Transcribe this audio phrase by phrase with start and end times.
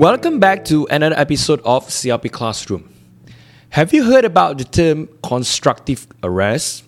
[0.00, 2.92] Welcome back to another episode of CRP Classroom.
[3.68, 6.82] Have you heard about the term constructive arrest?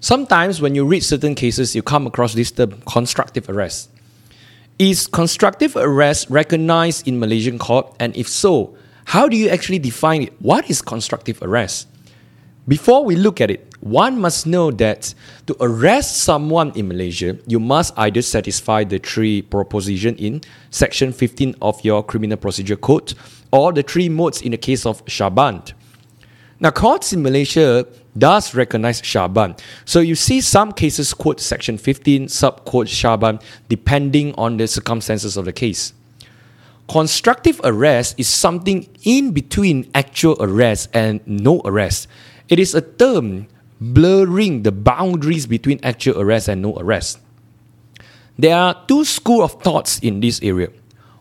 [0.00, 3.88] Sometimes when you read certain cases, you come across this term constructive arrest.
[4.78, 7.96] Is constructive arrest recognized in Malaysian court?
[7.98, 8.76] And if so,
[9.06, 10.34] how do you actually define it?
[10.42, 11.86] What is constructive arrest?
[12.70, 15.12] Before we look at it, one must know that
[15.48, 21.56] to arrest someone in Malaysia, you must either satisfy the three proposition in section 15
[21.62, 23.14] of your criminal procedure code
[23.50, 25.72] or the three modes in the case of Shaaban.
[26.60, 29.58] Now, courts in Malaysia does recognize Shaaban.
[29.84, 35.36] So you see some cases quote section 15, sub quote Shaaban, depending on the circumstances
[35.36, 35.92] of the case.
[36.88, 42.06] Constructive arrest is something in between actual arrest and no arrest.
[42.50, 43.46] It is a term
[43.80, 47.20] blurring the boundaries between actual arrest and no arrest.
[48.36, 50.68] There are two school of thoughts in this area.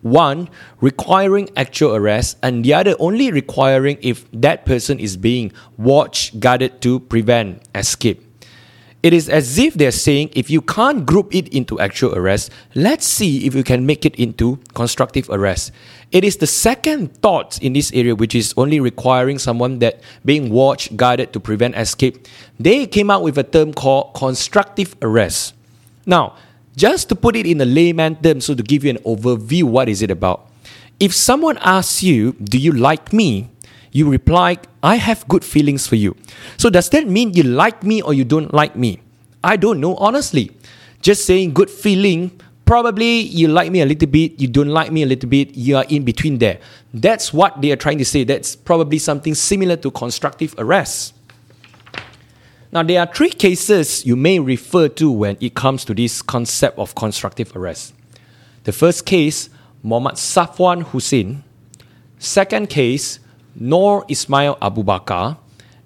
[0.00, 0.48] One
[0.80, 6.80] requiring actual arrest, and the other only requiring if that person is being watched, guarded
[6.80, 8.24] to prevent escape.
[9.02, 13.06] It is as if they're saying if you can't group it into actual arrest, let's
[13.06, 15.72] see if you can make it into constructive arrest.
[16.12, 20.50] It is the second thought in this area which is only requiring someone that being
[20.50, 22.26] watched, guided to prevent escape.
[22.58, 25.54] They came out with a term called constructive arrest.
[26.04, 26.36] Now,
[26.76, 29.88] just to put it in a layman term, so to give you an overview, what
[29.88, 30.48] is it about?
[30.98, 33.49] If someone asks you, Do you like me?
[33.92, 36.16] You reply, I have good feelings for you.
[36.56, 39.00] So does that mean you like me or you don't like me?
[39.42, 40.52] I don't know, honestly.
[41.00, 42.30] Just saying good feeling,
[42.64, 45.76] probably you like me a little bit, you don't like me a little bit, you
[45.76, 46.60] are in between there.
[46.92, 48.24] That's what they are trying to say.
[48.24, 51.14] That's probably something similar to constructive arrest.
[52.72, 56.78] Now, there are three cases you may refer to when it comes to this concept
[56.78, 57.94] of constructive arrest.
[58.64, 59.48] The first case,
[59.82, 61.42] Muhammad Safwan Hussein.
[62.18, 63.19] Second case,
[63.54, 65.38] Nor Ismail Abu Bakar,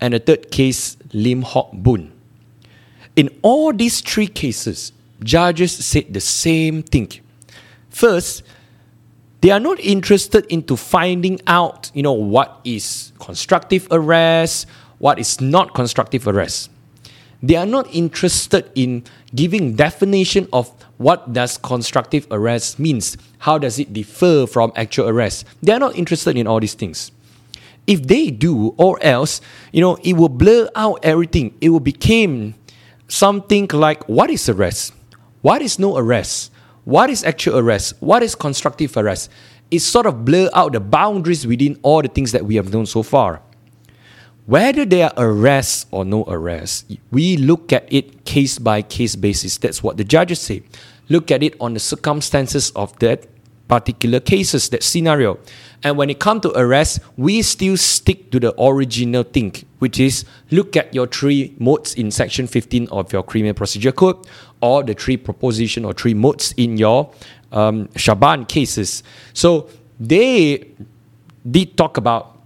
[0.00, 2.12] and the third case, Lim Hock Boon.
[3.16, 4.92] In all these three cases,
[5.22, 7.10] judges said the same thing.
[7.90, 8.44] First,
[9.40, 14.66] they are not interested into finding out, you know, what is constructive arrest,
[14.98, 16.70] what is not constructive arrest.
[17.42, 19.04] They are not interested in
[19.34, 23.16] giving definition of what does constructive arrest means.
[23.38, 25.44] How does it differ from actual arrest?
[25.62, 27.12] They are not interested in all these things.
[27.88, 29.40] If they do, or else,
[29.72, 31.56] you know, it will blur out everything.
[31.62, 32.54] It will become
[33.08, 34.92] something like what is arrest?
[35.40, 36.52] What is no arrest?
[36.84, 37.94] What is actual arrest?
[38.00, 39.30] What is constructive arrest?
[39.70, 42.84] It sort of blur out the boundaries within all the things that we have known
[42.84, 43.40] so far.
[44.44, 49.56] Whether there are arrests or no arrests, we look at it case by case basis.
[49.58, 50.62] That's what the judges say.
[51.08, 53.26] Look at it on the circumstances of that
[53.68, 55.38] particular cases, that scenario.
[55.84, 60.24] And when it comes to arrest, we still stick to the original thing, which is
[60.50, 64.26] look at your three modes in section 15 of your criminal procedure code,
[64.60, 67.12] or the three proposition or three modes in your
[67.52, 69.02] um, Shaaban cases.
[69.34, 69.68] So
[70.00, 70.66] they
[71.48, 72.38] did talk about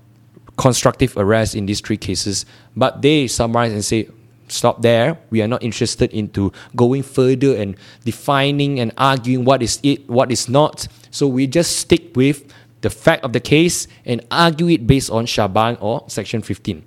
[0.56, 2.44] constructive arrest in these three cases,
[2.76, 4.08] but they summarize and say
[4.52, 5.18] stop there.
[5.30, 10.30] We are not interested into going further and defining and arguing what is it, what
[10.30, 10.86] is not.
[11.10, 12.52] So we just stick with
[12.82, 16.84] the fact of the case and argue it based on Shaaban or Section 15.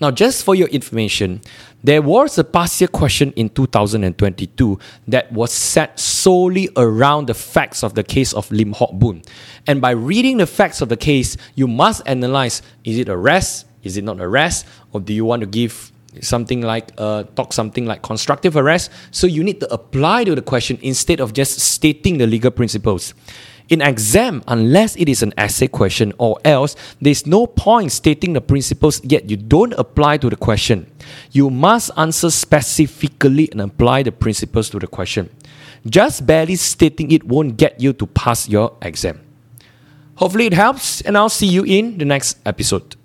[0.00, 1.42] Now, just for your information,
[1.84, 7.84] there was a past year question in 2022 that was set solely around the facts
[7.84, 9.22] of the case of Lim Hock Boon.
[9.68, 13.96] And by reading the facts of the case, you must analyze is it arrest, is
[13.96, 18.02] it not arrest, or do you want to give something like uh, talk something like
[18.02, 22.26] constructive arrest so you need to apply to the question instead of just stating the
[22.26, 23.14] legal principles.
[23.68, 28.40] In exam unless it is an essay question or else there's no point stating the
[28.40, 30.90] principles yet you don't apply to the question.
[31.30, 35.30] You must answer specifically and apply the principles to the question.
[35.86, 39.20] Just barely stating it won't get you to pass your exam.
[40.16, 42.96] Hopefully it helps and i'll see you in the next episode